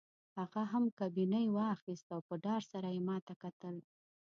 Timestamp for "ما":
3.07-3.17